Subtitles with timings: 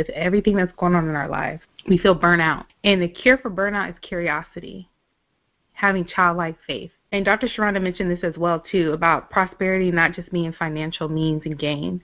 [0.00, 1.62] with everything that's going on in our lives.
[1.86, 2.64] We feel burnout.
[2.84, 4.88] And the cure for burnout is curiosity,
[5.72, 6.90] having childlike faith.
[7.12, 7.48] And Dr.
[7.48, 12.02] Sherunda mentioned this as well too about prosperity not just being financial means and gain,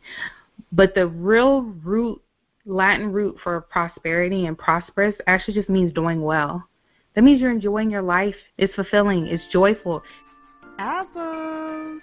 [0.72, 2.21] but the real root
[2.69, 6.69] Latin root for prosperity and prosperous actually just means doing well.
[7.15, 8.35] That means you're enjoying your life.
[8.58, 9.26] It's fulfilling.
[9.26, 10.03] It's joyful.
[10.78, 12.03] Apples!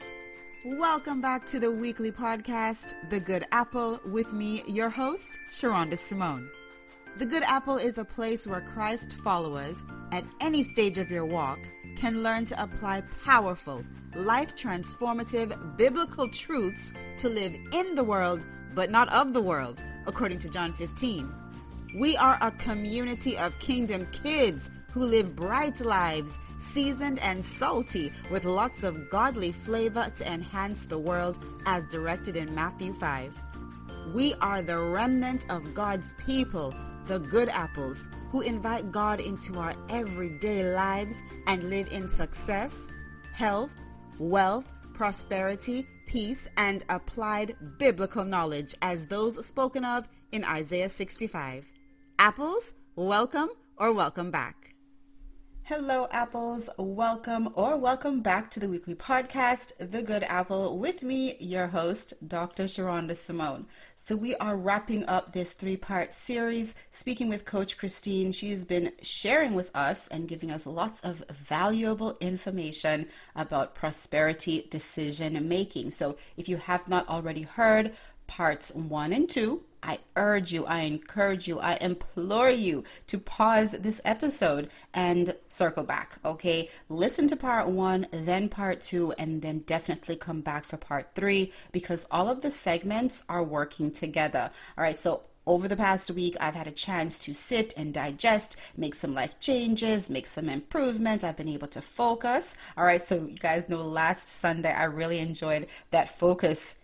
[0.65, 6.49] Welcome back to the weekly podcast, The Good Apple, with me, your host, Sherunda Simone.
[7.17, 9.75] The Good Apple is a place where Christ followers,
[10.13, 11.59] at any stage of your walk,
[11.97, 13.83] can learn to apply powerful,
[14.15, 20.39] life transformative biblical truths to live in the world, but not of the world, according
[20.39, 21.29] to John 15.
[21.99, 26.39] We are a community of kingdom kids who live bright lives,
[26.73, 32.53] seasoned and salty, with lots of godly flavor to enhance the world, as directed in
[32.55, 33.39] Matthew 5.
[34.13, 36.73] We are the remnant of God's people,
[37.05, 42.87] the good apples, who invite God into our everyday lives and live in success,
[43.33, 43.75] health,
[44.17, 51.71] wealth, prosperity, peace, and applied biblical knowledge as those spoken of in Isaiah 65.
[52.19, 54.62] Apples, welcome or welcome back.
[55.65, 56.69] Hello, apples.
[56.77, 62.13] Welcome or welcome back to the weekly podcast, The Good Apple, with me, your host,
[62.27, 62.65] Dr.
[62.65, 63.67] Sherunda Simone.
[63.95, 68.33] So, we are wrapping up this three part series, speaking with Coach Christine.
[68.33, 75.47] She's been sharing with us and giving us lots of valuable information about prosperity decision
[75.47, 75.91] making.
[75.91, 77.93] So, if you have not already heard
[78.27, 83.73] parts one and two, I urge you, I encourage you, I implore you to pause
[83.73, 86.69] this episode and circle back, okay?
[86.87, 91.51] Listen to part one, then part two, and then definitely come back for part three
[91.71, 94.49] because all of the segments are working together.
[94.77, 98.57] All right, so over the past week, I've had a chance to sit and digest,
[98.77, 101.23] make some life changes, make some improvement.
[101.23, 102.55] I've been able to focus.
[102.77, 106.75] All right, so you guys know last Sunday I really enjoyed that focus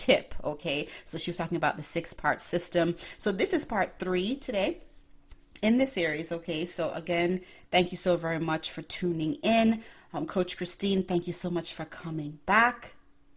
[0.00, 0.34] tip.
[0.42, 2.96] Okay, so she was talking about the six part system.
[3.18, 4.78] So this is part three today
[5.62, 6.32] in this series.
[6.32, 9.82] Okay, so again, thank you so very much for tuning in.
[10.14, 12.94] Um, Coach Christine, thank you so much for coming back.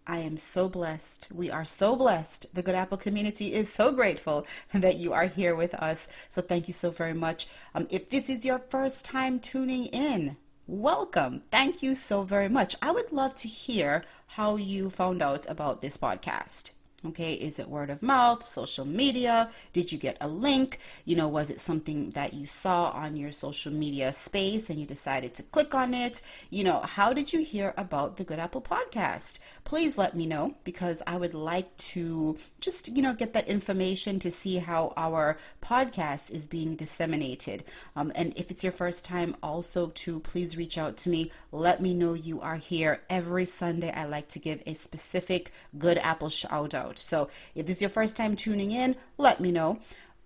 [0.07, 1.29] I am so blessed.
[1.34, 2.53] We are so blessed.
[2.56, 6.07] The Good Apple community is so grateful that you are here with us.
[6.30, 7.47] So thank you so very much.
[7.75, 10.38] Um, if this is your first time tuning in,
[10.68, 11.41] welcome.
[11.51, 12.75] Thank you so very much.
[12.81, 16.72] I would love to hear how you found out about this podcast.
[17.06, 19.50] Okay, is it word of mouth, social media?
[19.74, 20.80] Did you get a link?
[21.03, 24.86] You know, was it something that you saw on your social media space and you
[24.86, 26.22] decided to click on it?
[26.50, 29.40] You know, how did you hear about the Good Apple podcast?
[29.66, 34.19] Please let me know because I would like to just, you know, get that information
[34.19, 37.66] to see how our podcast is being disseminated.
[37.97, 41.31] Um, and if it's your first time, also to please reach out to me.
[41.52, 43.92] Let me know you are here every Sunday.
[43.92, 47.00] I like to give a specific Good Apple shout out out.
[47.00, 49.80] So if this is your first time tuning in, let me know.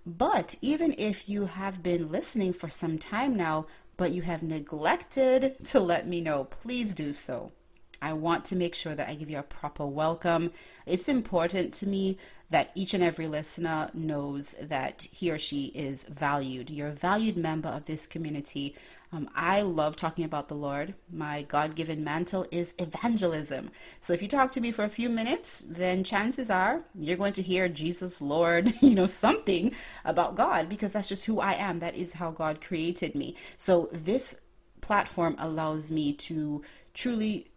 [0.06, 3.66] But even if you have been listening for some time now,
[3.98, 7.52] but you have neglected to let me know, please do so.
[8.00, 10.52] I want to make sure that I give you a proper welcome.
[10.86, 12.20] It's important to me
[12.52, 16.70] that each and every listener knows that he or she is valued.
[16.70, 18.76] You're a valued member of this community.
[19.12, 20.94] Um, I love talking about the Lord.
[21.10, 23.72] My God given mantle is evangelism.
[24.02, 27.34] So if you talk to me for a few minutes, then chances are you're going
[27.34, 29.74] to hear Jesus, Lord, you know, something
[30.04, 31.80] about God because that's just who I am.
[31.80, 33.36] That is how God created me.
[33.58, 34.36] So this
[34.82, 36.64] platform allows me to
[36.94, 37.48] truly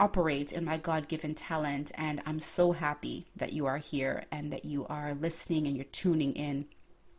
[0.00, 1.90] operate in my God given talent.
[1.94, 5.84] And I'm so happy that you are here and that you are listening and you're
[5.86, 6.66] tuning in.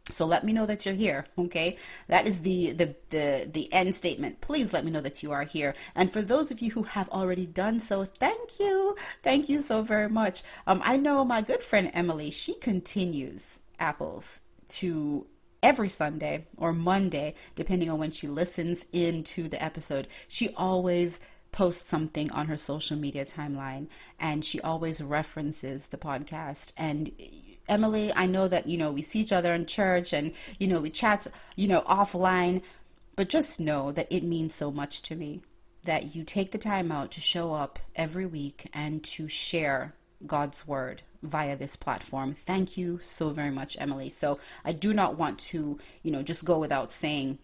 [0.09, 1.77] So let me know that you're here, okay?
[2.07, 4.41] That is the, the the the end statement.
[4.41, 5.75] Please let me know that you are here.
[5.95, 9.81] And for those of you who have already done so, thank you, thank you so
[9.81, 10.43] very much.
[10.67, 12.31] Um, I know my good friend Emily.
[12.31, 15.27] She continues apples to
[15.61, 20.07] every Sunday or Monday, depending on when she listens into the episode.
[20.27, 21.19] She always
[21.51, 23.87] posts something on her social media timeline,
[24.19, 27.11] and she always references the podcast and
[27.69, 30.81] Emily, I know that, you know, we see each other in church and, you know,
[30.81, 32.61] we chat, you know, offline,
[33.15, 35.41] but just know that it means so much to me
[35.83, 39.93] that you take the time out to show up every week and to share
[40.25, 42.33] God's word via this platform.
[42.33, 44.09] Thank you so very much, Emily.
[44.09, 47.39] So I do not want to, you know, just go without saying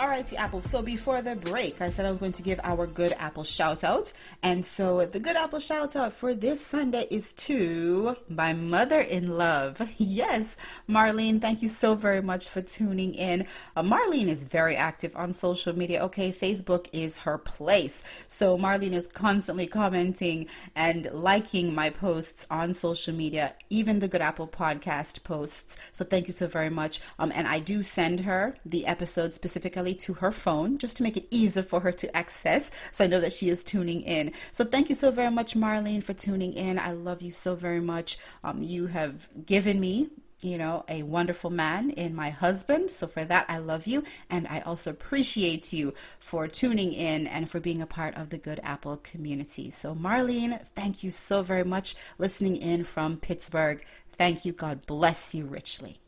[0.00, 0.62] Alrighty, Apple.
[0.62, 3.84] So before the break, I said I was going to give our good Apple shout
[3.84, 4.14] out.
[4.42, 9.36] And so the good Apple shout out for this Sunday is to my mother in
[9.36, 9.78] love.
[9.98, 10.56] Yes,
[10.88, 13.46] Marlene, thank you so very much for tuning in.
[13.76, 16.02] Uh, Marlene is very active on social media.
[16.04, 18.02] Okay, Facebook is her place.
[18.26, 24.22] So Marlene is constantly commenting and liking my posts on social media, even the Good
[24.22, 25.76] Apple podcast posts.
[25.92, 27.00] So thank you so very much.
[27.18, 31.16] Um, and I do send her the episode specifically to her phone just to make
[31.16, 32.70] it easier for her to access.
[32.92, 34.32] So I know that she is tuning in.
[34.52, 36.78] So thank you so very much, Marlene, for tuning in.
[36.78, 38.18] I love you so very much.
[38.44, 40.10] Um, you have given me
[40.42, 42.90] you know, a wonderful man in my husband.
[42.90, 44.04] So for that, I love you.
[44.30, 48.38] And I also appreciate you for tuning in and for being a part of the
[48.38, 49.70] Good Apple community.
[49.70, 53.84] So, Marlene, thank you so very much listening in from Pittsburgh.
[54.12, 54.52] Thank you.
[54.52, 56.00] God bless you richly.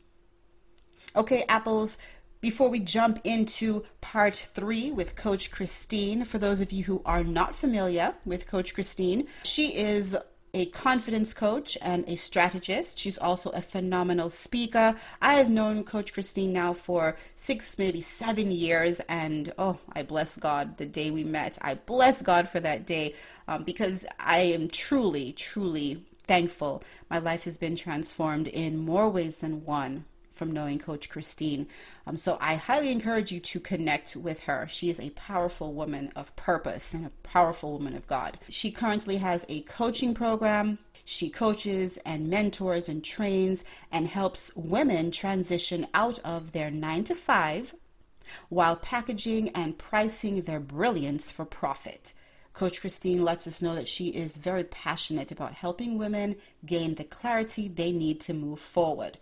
[1.15, 1.97] Okay, Apples,
[2.43, 7.23] before we jump into part three with Coach Christine, for those of you who are
[7.23, 10.17] not familiar with Coach Christine, she is
[10.53, 12.99] a confidence coach and a strategist.
[12.99, 14.97] She's also a phenomenal speaker.
[15.21, 20.35] I have known Coach Christine now for six, maybe seven years, and oh, I bless
[20.35, 21.57] God the day we met.
[21.61, 23.15] I bless God for that day
[23.47, 26.83] um, because I am truly, truly thankful.
[27.09, 30.03] My life has been transformed in more ways than one
[30.33, 31.67] from knowing Coach Christine.
[32.05, 34.67] Um, so I highly encourage you to connect with her.
[34.69, 38.39] She is a powerful woman of purpose and a powerful woman of God.
[38.49, 40.79] She currently has a coaching program.
[41.05, 47.15] She coaches and mentors and trains and helps women transition out of their nine to
[47.15, 47.75] five
[48.49, 52.13] while packaging and pricing their brilliance for profit.
[52.53, 56.35] Coach Christine lets us know that she is very passionate about helping women
[56.65, 59.17] gain the clarity they need to move forward.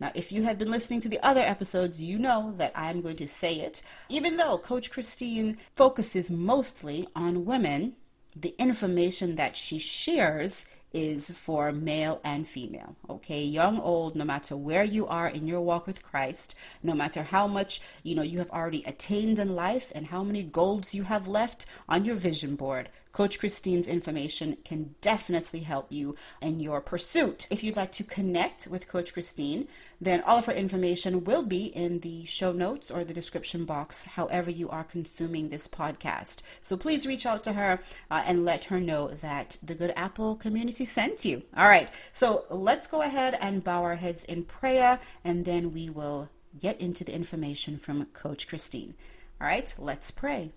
[0.00, 3.16] Now, if you have been listening to the other episodes, you know that I'm going
[3.16, 3.82] to say it.
[4.08, 7.96] Even though Coach Christine focuses mostly on women,
[8.34, 12.96] the information that she shares is for male and female.
[13.08, 17.22] Okay, young, old, no matter where you are in your walk with Christ, no matter
[17.22, 21.04] how much you know you have already attained in life and how many goals you
[21.04, 26.80] have left on your vision board, Coach Christine's information can definitely help you in your
[26.80, 27.46] pursuit.
[27.50, 29.66] If you'd like to connect with Coach Christine,
[30.00, 34.04] then all of her information will be in the show notes or the description box,
[34.04, 36.42] however you are consuming this podcast.
[36.62, 37.80] So please reach out to her
[38.10, 41.42] uh, and let her know that the Good Apple community sent you.
[41.56, 45.90] All right, so let's go ahead and bow our heads in prayer, and then we
[45.90, 46.30] will
[46.60, 48.94] get into the information from Coach Christine.
[49.40, 50.52] All right, let's pray.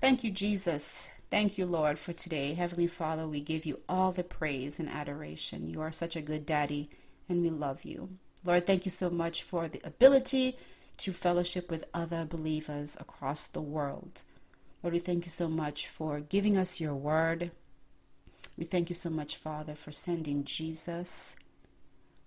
[0.00, 1.08] Thank you, Jesus.
[1.28, 2.54] Thank you, Lord, for today.
[2.54, 5.68] Heavenly Father, we give you all the praise and adoration.
[5.68, 6.88] You are such a good daddy,
[7.28, 8.10] and we love you.
[8.44, 10.56] Lord, thank you so much for the ability
[10.98, 14.22] to fellowship with other believers across the world.
[14.84, 17.50] Lord, we thank you so much for giving us your word.
[18.56, 21.34] We thank you so much, Father, for sending Jesus.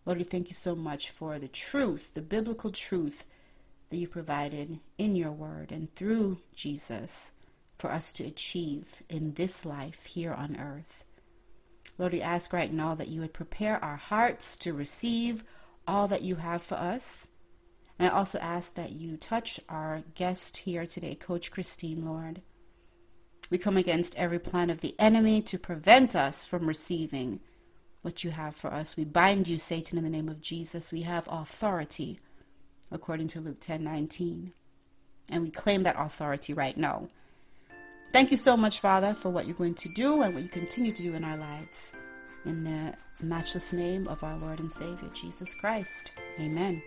[0.05, 3.23] Lord, we thank you so much for the truth, the biblical truth
[3.89, 7.31] that you provided in your word and through Jesus
[7.81, 11.03] for us to achieve in this life here on earth.
[11.97, 15.43] Lord, we ask right now that you would prepare our hearts to receive
[15.87, 17.25] all that you have for us.
[17.97, 22.43] And I also ask that you touch our guest here today, Coach Christine, Lord.
[23.49, 27.39] We come against every plan of the enemy to prevent us from receiving
[28.03, 28.95] what you have for us.
[28.95, 30.91] We bind you, Satan, in the name of Jesus.
[30.91, 32.19] We have authority,
[32.91, 34.53] according to Luke 10 19.
[35.29, 37.09] And we claim that authority right now.
[38.13, 40.91] Thank you so much, Father, for what you're going to do and what you continue
[40.91, 41.93] to do in our lives.
[42.45, 46.11] In the matchless name of our Lord and Savior, Jesus Christ.
[46.37, 46.81] Amen.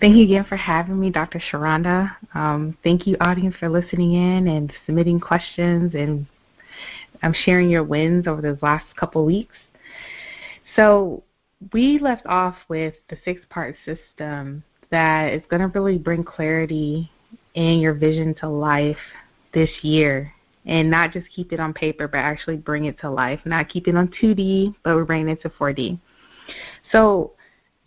[0.00, 1.40] Thank you again for having me, Dr.
[1.40, 2.14] Sherunda.
[2.34, 6.26] Um, thank you, audience, for listening in and submitting questions and
[7.22, 9.54] um, sharing your wins over those last couple weeks.
[10.76, 11.22] So
[11.72, 17.10] we left off with the six-part system that is going to really bring clarity
[17.54, 18.98] in your vision to life
[19.52, 20.32] this year
[20.66, 23.40] and not just keep it on paper, but actually bring it to life.
[23.44, 25.98] Not keep it on 2D, but we're bringing it to 4D.
[26.90, 27.32] So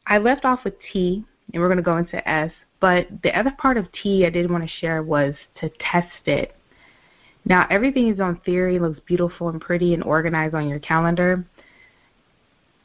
[0.05, 2.51] I left off with T, and we're going to go into S.
[2.79, 6.55] But the other part of T I did want to share was to test it.
[7.45, 11.45] Now, everything is on theory, looks beautiful and pretty and organized on your calendar,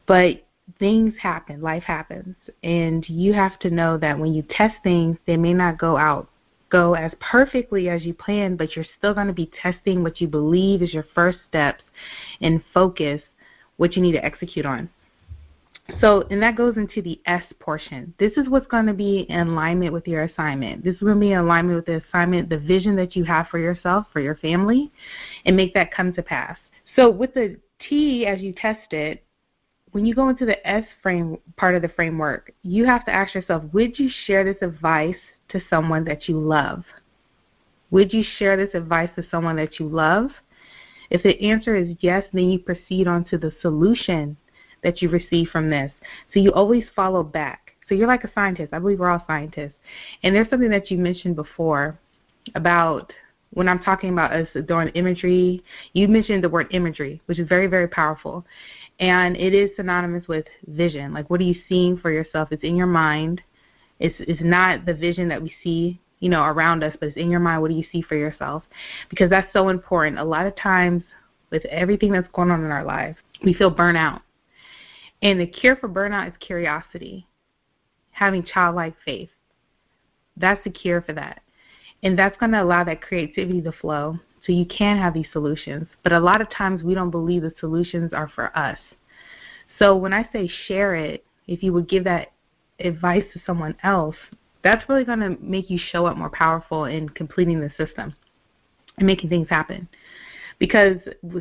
[0.07, 0.45] but
[0.79, 5.37] things happen, life happens, and you have to know that when you test things, they
[5.37, 6.29] may not go out
[6.73, 10.27] go as perfectly as you plan, but you're still going to be testing what you
[10.27, 11.85] believe is your first steps
[12.41, 13.21] and focus
[13.77, 14.89] what you need to execute on.
[16.01, 18.15] So, and that goes into the S portion.
[18.19, 20.83] This is what's going to be in alignment with your assignment.
[20.83, 23.49] This is going to be in alignment with the assignment, the vision that you have
[23.49, 24.91] for yourself, for your family,
[25.45, 26.57] and make that come to pass.
[26.97, 29.25] So, with the T, as you test it,
[29.91, 33.35] when you go into the S frame part of the framework, you have to ask
[33.35, 35.17] yourself, would you share this advice
[35.53, 36.85] to someone that you love?
[37.91, 40.31] Would you share this advice to someone that you love?
[41.11, 44.37] If the answer is yes, then you proceed on to the solution
[44.83, 45.93] that you receive from this.
[46.33, 47.73] So you always follow back.
[47.89, 48.73] So you're like a scientist.
[48.73, 49.75] I believe we're all scientists.
[50.23, 51.99] And there's something that you mentioned before
[52.55, 53.13] about
[53.53, 57.67] when I'm talking about us doing imagery, you mentioned the word imagery, which is very,
[57.67, 58.47] very powerful.
[58.99, 61.13] And it is synonymous with vision.
[61.13, 62.49] Like, what are you seeing for yourself?
[62.51, 63.43] It's in your mind.
[64.03, 67.31] It's, it's not the vision that we see, you know, around us, but it's in
[67.31, 67.63] your mind.
[67.63, 68.65] What do you see for yourself?
[69.09, 70.19] Because that's so important.
[70.19, 71.05] A lot of times,
[71.51, 74.23] with everything that's going on in our lives, we feel burnout.
[75.23, 77.29] And the cure for burnout is curiosity,
[78.11, 79.31] having childlike faith.
[80.37, 81.41] That's the cure for that.
[82.03, 85.87] And that's going to allow that creativity to flow so you can have these solutions.
[86.03, 88.79] But a lot of times we don't believe the solutions are for us.
[89.79, 92.32] So when I say share it, if you would give that
[92.85, 94.17] advice to someone else,
[94.63, 98.15] that's really going to make you show up more powerful in completing the system
[98.99, 99.89] and making things happen
[100.63, 100.97] because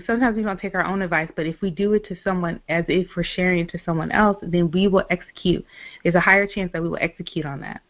[0.07, 2.85] sometimes we don't take our own advice, but if we do it to someone as
[2.87, 5.63] if we're sharing it to someone else, then we will execute.
[6.01, 7.81] There's a higher chance that we will execute on that.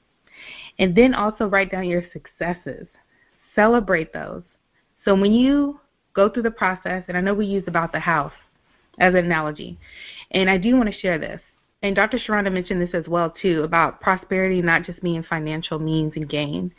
[0.77, 2.85] And then also write down your successes.
[3.55, 4.43] Celebrate those.
[5.05, 5.79] So when you
[6.13, 8.33] go through the process, and I know we use about the house
[8.99, 9.79] as an analogy,
[10.31, 11.39] and I do want to share this.
[11.83, 12.19] And Dr.
[12.19, 16.71] Sherunda mentioned this as well too about prosperity not just being financial means and gain,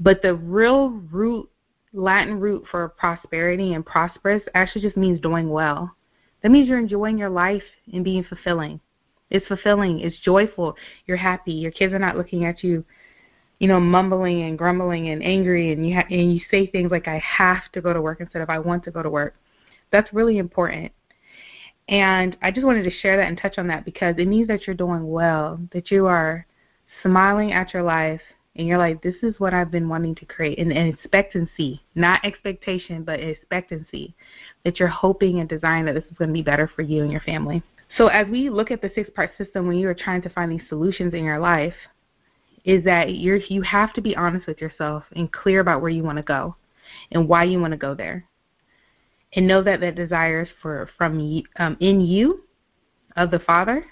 [0.00, 1.48] but the real root
[1.92, 5.94] Latin root for prosperity and prosperous actually just means doing well.
[6.42, 7.62] That means you're enjoying your life
[7.92, 8.80] and being fulfilling.
[9.30, 10.00] It's fulfilling.
[10.00, 10.76] It's joyful.
[11.06, 11.52] You're happy.
[11.52, 12.84] Your kids are not looking at you,
[13.60, 17.08] you know, mumbling and grumbling and angry, and you ha- and you say things like
[17.08, 19.36] "I have to go to work" instead of "I want to go to work."
[19.90, 20.92] That's really important.
[21.88, 24.66] And I just wanted to share that and touch on that because it means that
[24.66, 26.46] you're doing well, that you are
[27.02, 28.22] smiling at your life,
[28.56, 33.02] and you're like, this is what I've been wanting to create, and, expectancy, not expectation,
[33.02, 34.14] but expectancy,
[34.64, 37.10] that you're hoping and desiring that this is going to be better for you and
[37.10, 37.62] your family.
[37.98, 40.68] So as we look at the six-part system, when you are trying to find these
[40.68, 41.74] solutions in your life,
[42.64, 46.02] is that you're you have to be honest with yourself and clear about where you
[46.02, 46.56] want to go,
[47.10, 48.24] and why you want to go there,
[49.36, 52.44] and know that that desire is for from um, in you,
[53.16, 53.84] of the Father,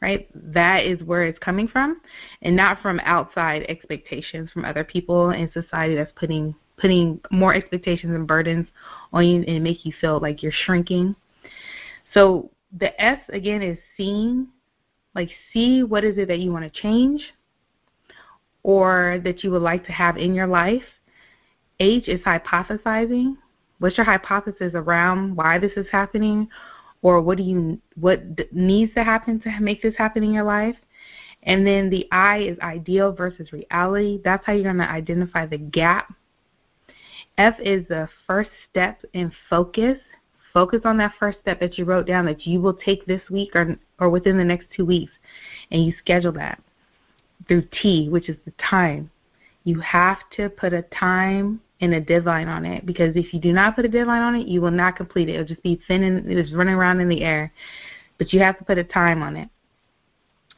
[0.00, 0.28] right?
[0.34, 2.00] That is where it's coming from,
[2.42, 8.14] and not from outside expectations from other people in society that's putting putting more expectations
[8.14, 8.66] and burdens
[9.12, 11.14] on you and make you feel like you're shrinking.
[12.12, 14.48] So the S again is seeing,
[15.14, 17.22] like see what is it that you want to change
[18.64, 20.82] or that you would like to have in your life.
[21.78, 23.36] H is hypothesizing.
[23.78, 26.48] What's your hypothesis around why this is happening?
[27.02, 30.76] Or what do you what needs to happen to make this happen in your life?
[31.42, 34.20] And then the i is ideal versus reality.
[34.24, 36.14] That's how you're going to identify the gap.
[37.36, 39.98] F is the first step in focus.
[40.52, 43.54] Focus on that first step that you wrote down that you will take this week
[43.54, 45.12] or or within the next two weeks
[45.70, 46.60] and you schedule that
[47.46, 49.10] through t which is the time.
[49.64, 53.52] You have to put a time and a deadline on it because if you do
[53.52, 55.34] not put a deadline on it, you will not complete it.
[55.34, 57.52] It'll just be thin and it's running around in the air.
[58.18, 59.48] But you have to put a time on it.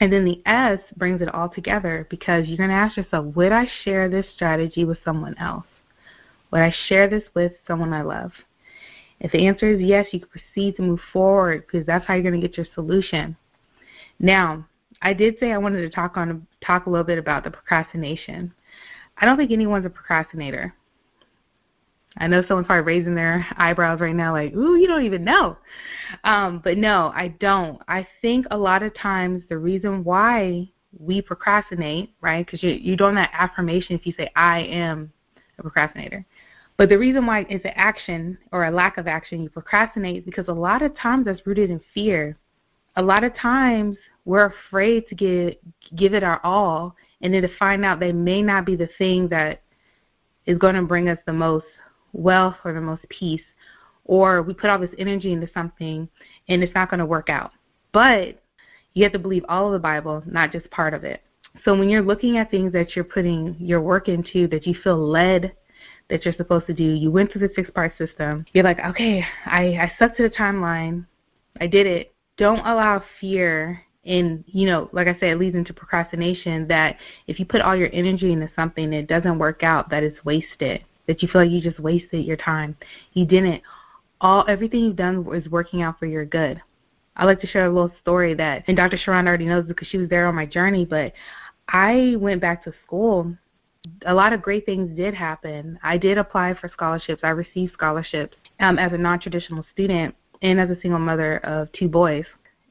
[0.00, 3.50] And then the S brings it all together because you're going to ask yourself, would
[3.50, 5.64] I share this strategy with someone else?
[6.50, 8.32] Would I share this with someone I love?
[9.20, 12.22] If the answer is yes, you can proceed to move forward because that's how you're
[12.22, 13.36] going to get your solution.
[14.18, 14.66] Now,
[15.00, 18.52] I did say I wanted to talk on talk a little bit about the procrastination.
[19.18, 20.74] I don't think anyone's a procrastinator.
[22.18, 25.56] I know someone's probably raising their eyebrows right now, like, ooh, you don't even know.
[26.24, 27.80] Um, but no, I don't.
[27.88, 32.44] I think a lot of times the reason why we procrastinate, right?
[32.44, 35.12] Because you, you're doing that affirmation if you say, I am
[35.58, 36.24] a procrastinator.
[36.78, 40.48] But the reason why it's an action or a lack of action, you procrastinate, because
[40.48, 42.38] a lot of times that's rooted in fear.
[42.96, 45.60] A lot of times we're afraid to get,
[45.96, 49.28] give it our all and then to find out they may not be the thing
[49.28, 49.62] that
[50.44, 51.66] is going to bring us the most
[52.12, 53.42] wealth or the most peace.
[54.04, 56.08] Or we put all this energy into something
[56.48, 57.52] and it's not going to work out.
[57.92, 58.40] But
[58.94, 61.22] you have to believe all of the Bible, not just part of it.
[61.64, 64.98] So when you're looking at things that you're putting your work into, that you feel
[64.98, 65.52] led
[66.08, 69.24] that you're supposed to do, you went through the six part system, you're like, okay,
[69.44, 71.04] I, I stuck to the timeline,
[71.60, 72.14] I did it.
[72.36, 76.96] Don't allow fear and you know, like I said, it leads into procrastination that
[77.26, 80.24] if you put all your energy into something and it doesn't work out, that it's
[80.24, 80.84] wasted.
[81.06, 82.76] That you feel like you just wasted your time.
[83.12, 83.62] You didn't.
[84.20, 86.60] All everything you've done is working out for your good.
[87.16, 88.98] I like to share a little story that, and Dr.
[88.98, 91.12] Sharon already knows because she was there on my journey, but
[91.68, 93.34] I went back to school.
[94.04, 95.78] A lot of great things did happen.
[95.82, 97.20] I did apply for scholarships.
[97.22, 101.88] I received scholarships um, as a non-traditional student and as a single mother of two
[101.88, 102.24] boys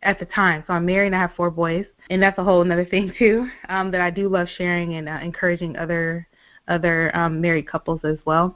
[0.04, 0.64] at the time.
[0.68, 3.48] So I'm married and I have four boys, and that's a whole another thing too
[3.70, 6.28] um, that I do love sharing and uh, encouraging other
[6.68, 8.56] other um, married couples as well.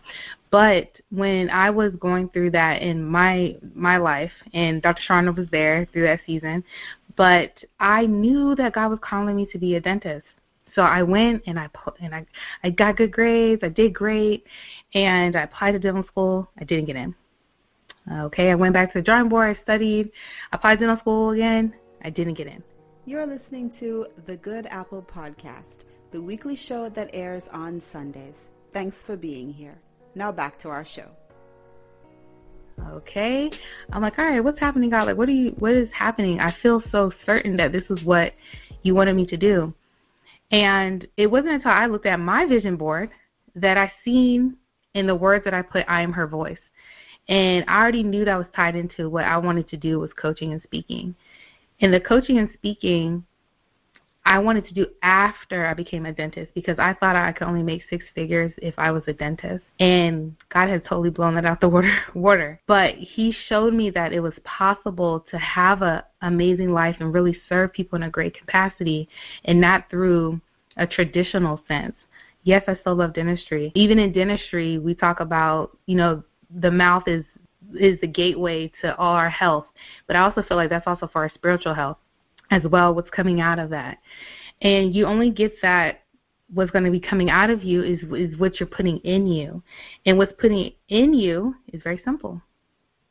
[0.52, 5.02] But when I was going through that in my my life, and Dr.
[5.08, 6.64] Sharna was there through that season,
[7.16, 10.26] but I knew that God was calling me to be a dentist.
[10.76, 11.68] So I went and I
[12.02, 12.26] and I
[12.64, 13.64] I got good grades.
[13.64, 14.46] I did great,
[14.94, 16.50] and I applied to dental school.
[16.60, 17.14] I didn't get in.
[18.12, 19.56] Okay, I went back to the drawing board.
[19.56, 20.12] I studied.
[20.52, 21.74] I applied to dental school again.
[22.04, 22.64] I didn't get in.
[23.06, 28.50] You're listening to the Good Apple Podcast the weekly show that airs on Sundays.
[28.72, 29.78] Thanks for being here.
[30.16, 31.10] Now back to our show.
[32.92, 33.52] Okay.
[33.92, 35.06] I'm like, all right, what's happening, God?
[35.06, 36.40] Like, what are you, what is happening?
[36.40, 38.34] I feel so certain that this is what
[38.84, 39.74] you wanted me to do.
[40.52, 43.12] And it wasn't until I looked at my vision board
[43.56, 44.58] that I seen
[44.94, 46.58] in the words that I put, I am her voice.
[47.28, 50.54] And I already knew that was tied into what I wanted to do was coaching
[50.54, 51.14] and speaking.
[51.82, 53.24] And the coaching and speaking,
[54.30, 57.64] I wanted to do after I became a dentist because I thought I could only
[57.64, 59.64] make six figures if I was a dentist.
[59.80, 62.62] And God had totally blown that out the water water.
[62.68, 67.42] But he showed me that it was possible to have a amazing life and really
[67.50, 69.10] serve people in a great capacity
[69.46, 70.40] and not through
[70.78, 71.96] a traditional sense.
[72.44, 73.72] Yes, I still love dentistry.
[73.74, 76.24] Even in dentistry, we talk about, you know,
[76.60, 77.26] the mouth is
[77.80, 79.66] is the gateway to all our health,
[80.06, 81.98] but I also feel like that's also for our spiritual health
[82.52, 83.98] as well what's coming out of that.
[84.62, 86.02] And you only get that
[86.54, 89.64] what's going to be coming out of you is is what you're putting in you.
[90.06, 92.42] And what's putting in you is very simple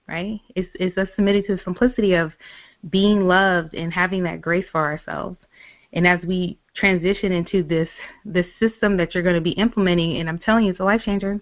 [0.08, 0.40] right?
[0.56, 2.32] It's it's us submitting to the simplicity of
[2.90, 5.36] being loved and having that grace for ourselves.
[5.92, 7.88] And as we transition into this
[8.24, 11.02] this system that you're going to be implementing and i'm telling you it's a life
[11.04, 11.40] changer.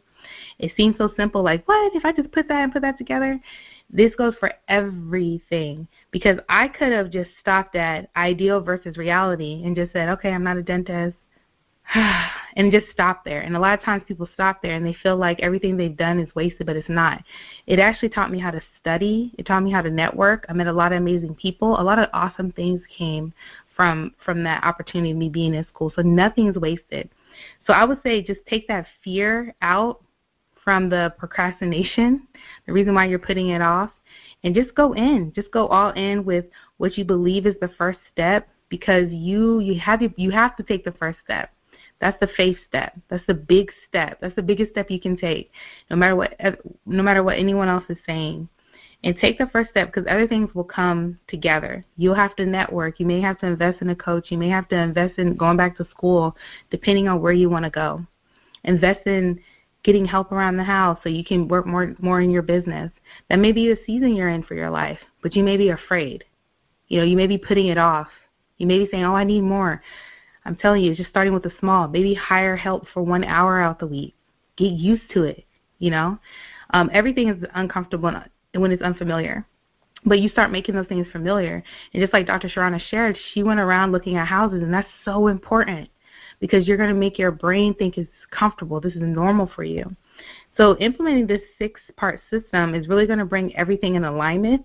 [0.59, 3.39] It seems so simple like what if i just put that and put that together
[3.91, 9.77] this goes for everything because I could have just stopped at ideal versus reality and
[9.77, 11.17] just said, okay, I'm not a dentist,
[11.95, 13.43] and just stop there.
[13.43, 16.19] And a lot of times people stop there and they feel like everything they've done
[16.19, 17.23] is wasted, but it's not.
[17.67, 19.33] It actually taught me how to study.
[19.39, 20.45] It taught me how to network.
[20.49, 21.81] I met a lot of amazing people.
[21.81, 23.33] A lot of awesome things came
[23.77, 25.93] from from that opportunity of me being in school.
[25.95, 27.11] So nothing's wasted.
[27.67, 30.03] So I would say just take that fear out
[30.67, 32.27] from the procrastination,
[32.67, 33.91] the reason why you're putting it off,
[34.43, 35.33] and just go in.
[35.33, 36.45] Just go all in with
[36.79, 40.85] what you believe is the first step because you you have you have to take
[40.85, 41.51] the first step.
[42.01, 42.99] That's the faith step.
[43.09, 44.19] That's the big step.
[44.21, 45.53] That's the biggest step you can take,
[45.89, 46.35] no matter what
[46.85, 48.49] no matter what anyone else is saying.
[49.05, 51.85] And take the first step because other things will come together.
[51.97, 52.99] You'll have to network.
[52.99, 54.33] You may have to invest in a coach.
[54.33, 56.37] You may have to invest in going back to school,
[56.73, 58.05] depending on where you want to go.
[58.65, 59.39] Invest in
[59.87, 62.91] getting help around the house so you can work more more in your business.
[63.31, 66.25] That may be the season you're in for your life, but you may be afraid.
[66.89, 68.09] You know, you may be putting it off.
[68.59, 69.81] You may be saying, "Oh, I need more."
[70.45, 71.89] I'm telling you, just starting with the small.
[71.89, 74.15] Maybe hire help for one hour out the week.
[74.57, 75.45] Get used to it.
[75.79, 76.19] You know,
[76.71, 78.13] um, everything is uncomfortable
[78.55, 79.47] when it's unfamiliar.
[80.05, 81.63] But you start making those things familiar.
[81.93, 82.49] And just like Dr.
[82.49, 85.91] Sharana shared, she went around looking at houses, and that's so important
[86.41, 88.81] because you're going to make your brain think it's comfortable.
[88.81, 89.95] This is normal for you.
[90.57, 94.65] So implementing this six-part system is really going to bring everything in alignment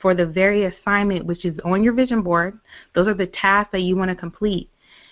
[0.00, 2.58] for the very assignment which is on your vision board.
[2.94, 4.68] Those are the tasks that you want to complete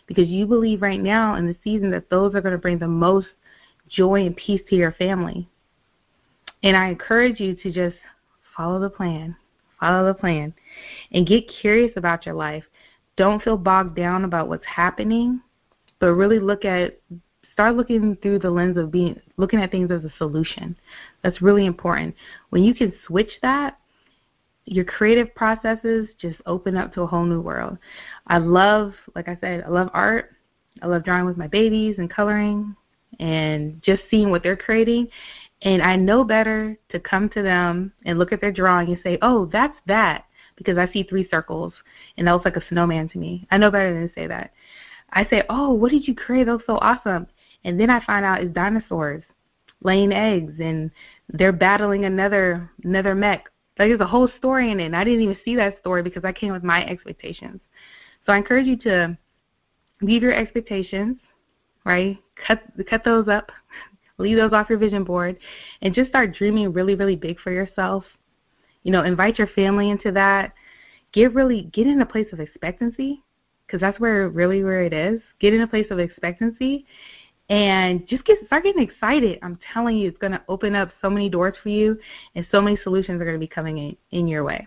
[0.06, 2.88] because you believe right now in the season that those are going to bring the
[2.88, 3.28] most
[3.88, 5.48] joy and peace to your family.
[6.62, 7.96] And I encourage you to just
[8.56, 9.36] follow the plan.
[9.78, 10.52] Follow the plan
[11.12, 12.64] and get curious about your life
[13.20, 15.42] don't feel bogged down about what's happening,
[16.00, 16.98] but really look at
[17.52, 20.76] start looking through the lens of being looking at things as a solution.
[21.22, 22.14] That's really important.
[22.48, 23.78] When you can switch that,
[24.64, 27.76] your creative processes just open up to a whole new world.
[28.26, 30.30] I love, like I said, I love art.
[30.82, 32.74] I love drawing with my babies and coloring
[33.18, 35.08] and just seeing what they're creating.
[35.62, 39.18] And I know better to come to them and look at their drawing and say,
[39.20, 40.24] oh, that's that,
[40.56, 41.74] because I see three circles,
[42.16, 43.46] and that looks like a snowman to me.
[43.50, 44.52] I know better than to say that.
[45.12, 46.44] I say, oh, what did you create?
[46.44, 47.27] That was so awesome.
[47.64, 49.23] And then I find out it's dinosaurs
[49.83, 50.90] laying eggs, and
[51.29, 53.44] they're battling another another mech.
[53.79, 56.25] Like there's a whole story in it, and I didn't even see that story because
[56.25, 57.61] I came with my expectations.
[58.27, 59.16] So I encourage you to
[60.03, 61.16] leave your expectations,
[61.85, 62.18] right?
[62.46, 63.51] Cut cut those up,
[64.18, 65.38] leave those off your vision board,
[65.83, 68.05] and just start dreaming really, really big for yourself.
[68.83, 70.53] You know, invite your family into that.
[71.12, 73.23] Get really get in a place of expectancy,
[73.70, 75.20] because that's where really where it is.
[75.38, 76.87] Get in a place of expectancy,
[77.48, 79.38] and just get start getting excited.
[79.42, 81.98] I'm telling you, it's going to open up so many doors for you,
[82.35, 84.66] and so many solutions are going to be coming in, in your way.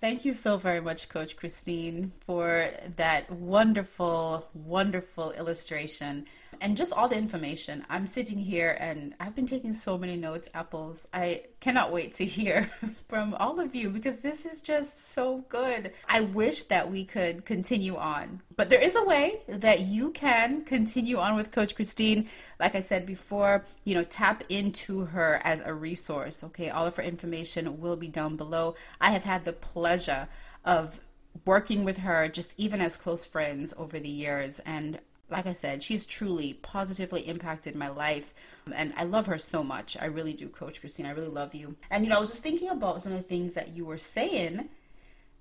[0.00, 6.26] Thank you so very much, Coach Christine, for that wonderful, wonderful illustration
[6.60, 7.84] and just all the information.
[7.88, 11.06] I'm sitting here and I've been taking so many notes, Apples.
[11.12, 12.70] I cannot wait to hear
[13.08, 15.92] from all of you because this is just so good.
[16.08, 20.64] I wish that we could continue on, but there is a way that you can
[20.64, 22.28] continue on with Coach Christine.
[22.60, 26.44] Like I said before, you know, tap into her as a resource.
[26.44, 28.76] Okay, all of her information will be down below.
[29.00, 30.28] I have had the pleasure
[30.64, 31.00] of
[31.44, 35.00] working with her just even as close friends over the years and
[35.32, 38.32] like I said, she's truly positively impacted my life.
[38.74, 39.96] And I love her so much.
[40.00, 41.06] I really do, Coach Christine.
[41.06, 41.76] I really love you.
[41.90, 43.98] And, you know, I was just thinking about some of the things that you were
[43.98, 44.68] saying.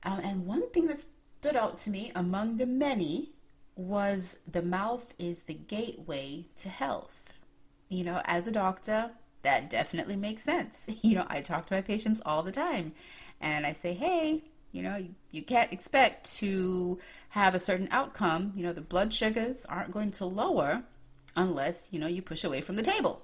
[0.03, 1.05] Um, and one thing that
[1.39, 3.31] stood out to me among the many
[3.75, 7.33] was the mouth is the gateway to health.
[7.89, 9.11] You know, as a doctor,
[9.43, 10.87] that definitely makes sense.
[11.01, 12.93] You know, I talk to my patients all the time
[13.39, 18.53] and I say, hey, you know, you, you can't expect to have a certain outcome.
[18.55, 20.83] You know, the blood sugars aren't going to lower
[21.35, 23.23] unless, you know, you push away from the table.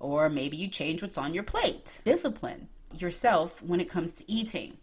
[0.00, 2.00] Or maybe you change what's on your plate.
[2.04, 4.76] Discipline yourself when it comes to eating.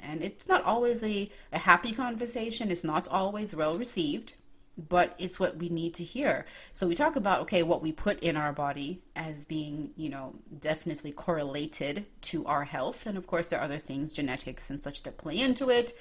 [0.00, 4.34] And it's not always a, a happy conversation, it's not always well received
[4.76, 6.44] but it's what we need to hear.
[6.72, 10.34] So we talk about okay, what we put in our body as being, you know,
[10.60, 15.02] definitely correlated to our health, and of course there are other things, genetics and such
[15.04, 15.92] that play into it,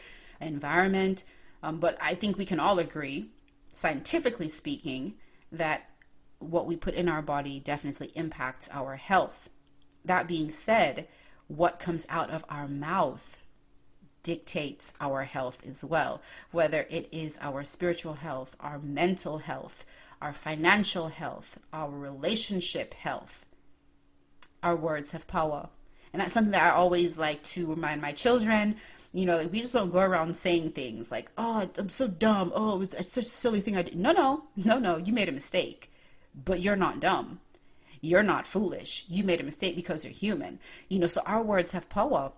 [0.41, 1.23] environment.
[1.63, 3.29] Um, but I think we can all agree,
[3.73, 5.15] scientifically speaking,
[5.51, 5.89] that
[6.39, 9.49] what we put in our body definitely impacts our health.
[10.03, 11.07] That being said,
[11.47, 13.38] what comes out of our mouth
[14.25, 16.19] dictates our health as well,
[16.51, 19.85] whether it is our spiritual health, our mental health,
[20.19, 23.45] our financial health, our relationship health.
[24.63, 25.69] Our words have power.
[26.11, 28.77] And that's something that I always like to remind my children.
[29.13, 32.51] You know, like we just don't go around saying things like, oh, I'm so dumb.
[32.55, 33.95] Oh, it was such a silly thing I did.
[33.95, 34.97] No, no, no, no.
[34.97, 35.91] You made a mistake,
[36.33, 37.41] but you're not dumb.
[38.01, 39.05] You're not foolish.
[39.07, 40.59] You made a mistake because you're human.
[40.89, 42.31] You know, so our words have power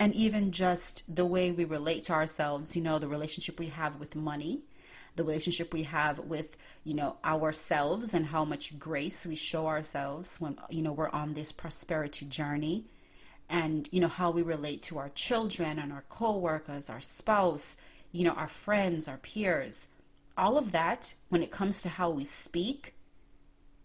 [0.00, 4.00] and even just the way we relate to ourselves, you know, the relationship we have
[4.00, 4.60] with money,
[5.16, 10.36] the relationship we have with, you know, ourselves and how much grace we show ourselves
[10.40, 12.84] when, you know, we're on this prosperity journey
[13.48, 17.76] and, you know, how we relate to our children and our coworkers, our spouse,
[18.10, 19.86] you know, our friends, our peers.
[20.36, 22.94] All of that, when it comes to how we speak,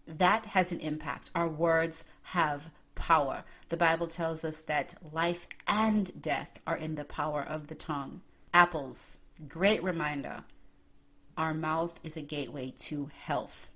[0.06, 1.30] that has an impact.
[1.34, 3.44] Our words have power.
[3.70, 8.20] The Bible tells us that life and death are in the power of the tongue.
[8.52, 9.16] Apples,
[9.48, 10.44] great reminder.
[11.36, 13.70] Our mouth is a gateway to health.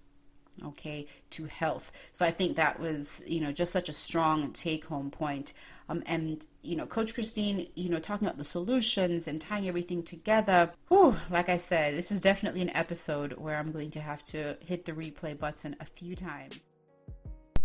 [0.65, 1.91] Okay, to health.
[2.13, 5.53] So I think that was, you know, just such a strong take home point.
[5.89, 10.03] Um, and you know, Coach Christine, you know, talking about the solutions and tying everything
[10.03, 10.71] together.
[10.89, 14.57] Whew, like I said, this is definitely an episode where I'm going to have to
[14.61, 16.61] hit the replay button a few times.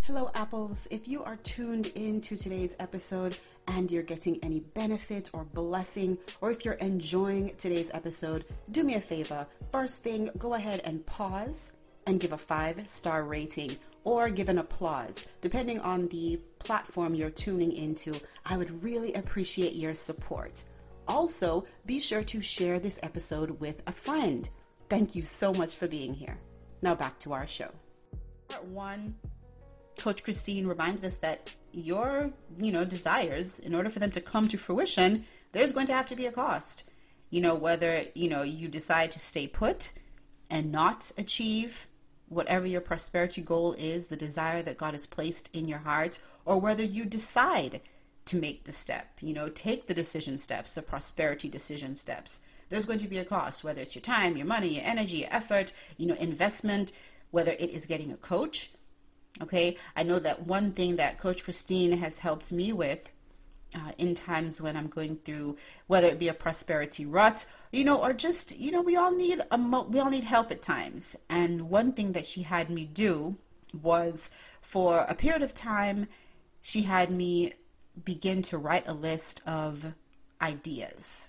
[0.02, 0.88] Hello, Apples.
[0.90, 3.36] If you are tuned in to today's episode
[3.68, 8.94] and you're getting any benefit or blessing, or if you're enjoying today's episode, do me
[8.94, 9.46] a favor.
[9.70, 11.72] First thing, go ahead and pause
[12.06, 17.30] and give a five star rating or give an applause, depending on the platform you're
[17.30, 18.14] tuning into.
[18.46, 20.64] I would really appreciate your support.
[21.06, 24.48] Also, be sure to share this episode with a friend.
[24.88, 26.38] Thank you so much for being here.
[26.82, 27.70] Now back to our show.
[28.48, 29.14] Part one
[30.00, 34.48] Coach Christine reminded us that your, you know, desires, in order for them to come
[34.48, 36.84] to fruition, there's going to have to be a cost.
[37.30, 39.92] you know, whether, you know, you decide to stay put
[40.50, 41.86] and not achieve
[42.28, 46.60] whatever your prosperity goal is, the desire that God has placed in your heart, or
[46.60, 47.80] whether you decide
[48.26, 52.40] to make the step, you know, take the decision steps, the prosperity decision steps.
[52.68, 55.28] There's going to be a cost, whether it's your time, your money, your energy, your
[55.32, 56.92] effort, you know, investment,
[57.32, 58.70] whether it is getting a coach.
[59.42, 63.10] Okay, I know that one thing that Coach Christine has helped me with
[63.74, 68.00] uh, in times when I'm going through, whether it be a prosperity rut, you know,
[68.00, 71.16] or just, you know, we all need a we all need help at times.
[71.28, 73.36] And one thing that she had me do
[73.80, 76.08] was for a period of time,
[76.60, 77.54] she had me
[78.04, 79.94] begin to write a list of
[80.42, 81.28] ideas.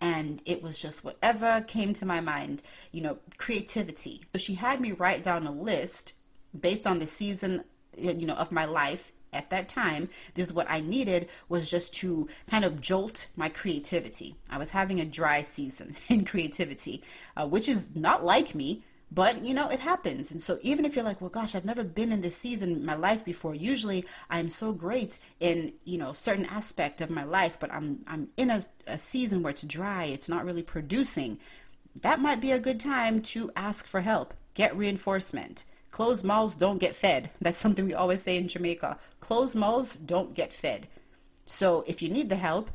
[0.00, 4.22] And it was just whatever came to my mind, you know, creativity.
[4.34, 6.12] So she had me write down a list
[6.58, 7.64] based on the season,
[7.96, 11.92] you know, of my life at that time, this is what I needed was just
[11.94, 14.36] to kind of jolt my creativity.
[14.48, 17.02] I was having a dry season in creativity,
[17.36, 20.30] uh, which is not like me, but you know, it happens.
[20.30, 22.86] And so even if you're like, well, gosh, I've never been in this season in
[22.86, 23.54] my life before.
[23.54, 28.28] Usually I'm so great in, you know, certain aspect of my life, but I'm, I'm
[28.36, 30.04] in a, a season where it's dry.
[30.04, 31.38] It's not really producing.
[32.02, 34.34] That might be a good time to ask for help.
[34.54, 35.64] Get reinforcement
[35.94, 37.30] Closed mouths don't get fed.
[37.40, 38.98] That's something we always say in Jamaica.
[39.20, 40.88] Closed mouths don't get fed.
[41.46, 42.68] So if you need the help,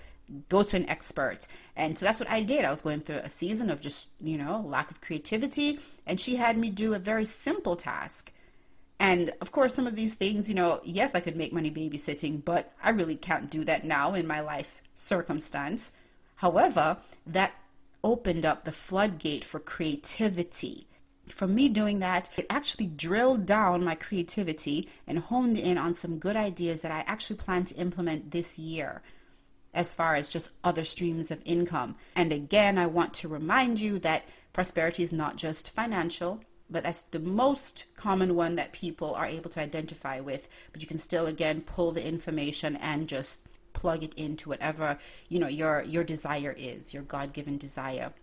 [0.48, 1.46] go to an expert.
[1.76, 2.64] And so that's what I did.
[2.64, 5.80] I was going through a season of just, you know, lack of creativity.
[6.08, 8.32] And she had me do a very simple task.
[9.02, 12.46] And of course, some of these things, you know, yes, I could make money babysitting,
[12.46, 15.92] but I really can't do that now in my life circumstance.
[16.36, 16.96] However,
[17.28, 17.52] that
[18.02, 20.88] opened up the floodgate for creativity
[21.32, 26.20] from me doing that, it actually drilled down my creativity and honed in on some
[26.20, 29.02] good ideas that I actually plan to implement this year
[29.74, 31.96] as far as just other streams of income.
[32.16, 37.02] And again, I want to remind you that prosperity is not just financial, but that's
[37.02, 40.50] the most common one that people are able to identify with.
[40.72, 43.42] But you can still again pull the information and just
[43.74, 44.98] plug it into whatever,
[45.30, 48.14] you know, your your desire is, your God-given desire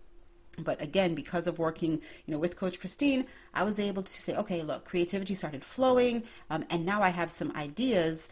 [0.59, 4.35] but again because of working you know with coach christine i was able to say
[4.37, 8.29] okay look creativity started flowing um, and now i have some ideas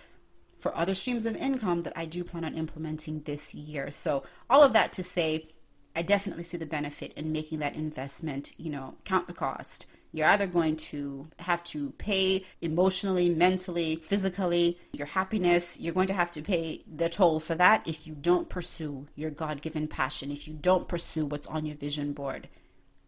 [0.59, 3.91] for other streams of income that i do plan on implementing this year.
[3.91, 5.49] So all of that to say
[5.95, 10.29] i definitely see the benefit in making that investment you know count the cost you're
[10.29, 15.77] either going to have to pay emotionally, mentally, physically, your happiness.
[15.81, 19.33] You're going to have to pay the toll for that if you don't pursue your
[19.33, 22.49] God given passion, if you don't pursue what's on your vision board.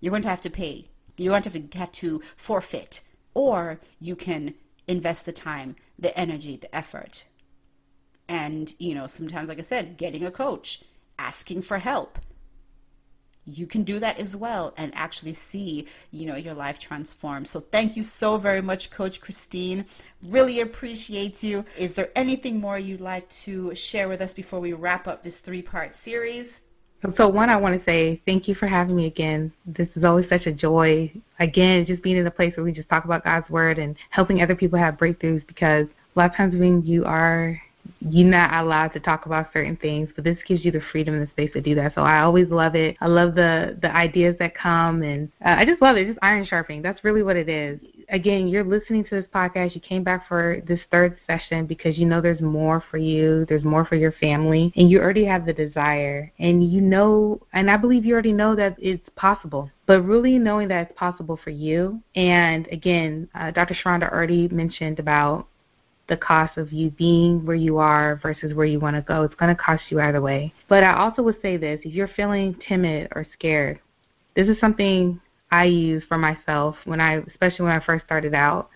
[0.00, 0.88] You're going to have to pay.
[1.16, 3.02] You're going to have to have to forfeit.
[3.34, 4.54] Or you can
[4.88, 7.24] invest the time, the energy, the effort.
[8.28, 10.82] And, you know, sometimes, like I said, getting a coach,
[11.20, 12.18] asking for help
[13.46, 17.44] you can do that as well and actually see you know your life transform.
[17.44, 19.86] So thank you so very much coach christine.
[20.22, 21.64] Really appreciate you.
[21.78, 25.38] Is there anything more you'd like to share with us before we wrap up this
[25.38, 26.60] three part series?
[27.16, 29.52] So one i want to say thank you for having me again.
[29.64, 31.12] This is always such a joy.
[31.38, 34.42] Again just being in a place where we just talk about god's word and helping
[34.42, 37.60] other people have breakthroughs because a lot of times when you are
[38.00, 41.26] you're not allowed to talk about certain things, but this gives you the freedom and
[41.26, 41.94] the space to do that.
[41.94, 42.96] So I always love it.
[43.00, 46.06] I love the the ideas that come, and uh, I just love it.
[46.06, 46.82] Just iron sharpening.
[46.82, 47.80] That's really what it is.
[48.08, 49.74] Again, you're listening to this podcast.
[49.74, 53.44] You came back for this third session because you know there's more for you.
[53.48, 57.70] There's more for your family, and you already have the desire, and you know, and
[57.70, 61.50] I believe you already know that it's possible but really knowing that it's possible for
[61.50, 62.00] you.
[62.16, 63.74] And again, uh, Dr.
[63.74, 65.46] Sherunda already mentioned about
[66.08, 69.22] the cost of you being where you are versus where you want to go.
[69.22, 70.52] It's going to cost you either way.
[70.68, 73.80] But I also would say this if you're feeling timid or scared,
[74.34, 78.70] this is something I use for myself when I, especially when I first started out.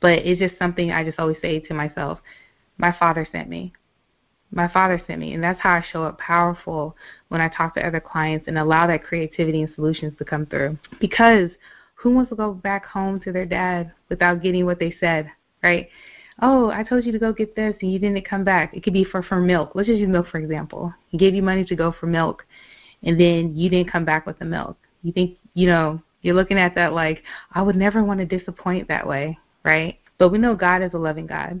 [0.00, 2.20] But it's just something I just always say to myself
[2.80, 3.72] my father sent me.
[4.50, 5.34] My father sent me.
[5.34, 6.96] And that's how I show up powerful
[7.28, 10.78] when I talk to other clients and allow that creativity and solutions to come through.
[10.98, 11.50] Because
[11.94, 15.30] who wants to go back home to their dad without getting what they said,
[15.62, 15.88] right?
[16.42, 18.74] Oh, I told you to go get this and you didn't come back.
[18.74, 19.72] It could be for for milk.
[19.74, 20.92] Let's just use milk for example.
[21.08, 22.44] He gave you money to go for milk,
[23.02, 24.76] and then you didn't come back with the milk.
[25.02, 27.22] You think you know you're looking at that like
[27.52, 29.98] I would never want to disappoint that way, right?
[30.18, 31.60] But we know God is a loving God,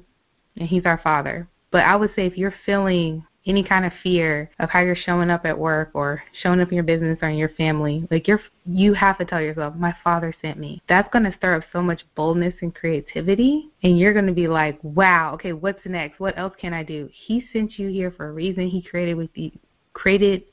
[0.56, 1.48] and He's our Father.
[1.70, 5.30] But I would say if you're feeling any kind of fear of how you're showing
[5.30, 8.40] up at work or showing up in your business or in your family, like you're
[8.66, 10.80] you have to tell yourself, my father sent me.
[10.88, 14.48] That's going to stir up so much boldness and creativity and you're going to be
[14.48, 16.20] like, wow, okay, what's next?
[16.20, 17.08] What else can I do?
[17.12, 18.68] He sent you here for a reason.
[18.68, 19.50] He created with you
[19.92, 20.44] created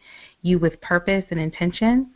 [0.42, 2.10] you with purpose and intention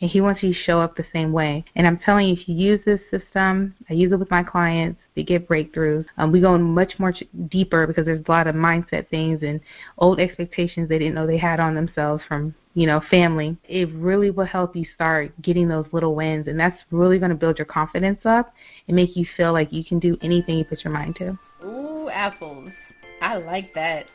[0.00, 1.64] and he wants you to show up the same way.
[1.74, 5.00] And I'm telling you, if you use this system, I use it with my clients,
[5.14, 6.04] they get breakthroughs.
[6.18, 7.14] Um, we go much more
[7.48, 9.60] deeper because there's a lot of mindset things and
[9.98, 13.56] old expectations they didn't know they had on themselves from you know family.
[13.68, 17.36] It really will help you start getting those little wins, and that's really going to
[17.36, 18.52] build your confidence up
[18.86, 21.38] and make you feel like you can do anything you put your mind to.
[21.64, 22.74] Ooh, apples!
[23.22, 24.08] I like that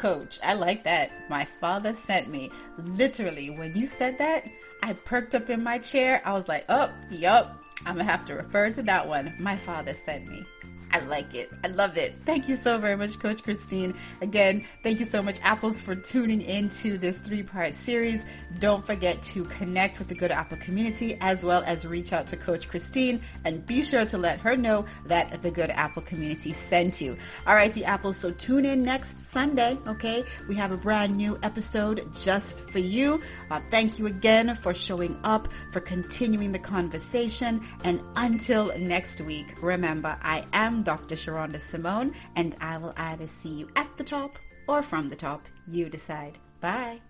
[0.00, 0.40] coach.
[0.42, 1.12] I like that.
[1.28, 2.50] My father sent me.
[2.78, 4.48] Literally, when you said that,
[4.82, 6.22] I perked up in my chair.
[6.24, 9.34] I was like, oh, yup, I'm to have to refer to that one.
[9.38, 10.44] My father sent me.
[10.92, 11.50] I like it.
[11.64, 12.16] I love it.
[12.24, 13.94] Thank you so very much, Coach Christine.
[14.20, 18.26] Again, thank you so much, Apples, for tuning into this three part series.
[18.58, 22.36] Don't forget to connect with the Good Apple community as well as reach out to
[22.36, 27.00] Coach Christine and be sure to let her know that the Good Apple community sent
[27.00, 27.16] you.
[27.46, 28.16] All righty, Apples.
[28.16, 30.24] So tune in next Sunday, okay?
[30.48, 33.20] We have a brand new episode just for you.
[33.50, 37.60] Uh, thank you again for showing up, for continuing the conversation.
[37.84, 41.14] And until next week, remember, I am Dr.
[41.14, 45.46] Sherunda Simone, and I will either see you at the top or from the top.
[45.66, 46.38] You decide.
[46.60, 47.00] Bye.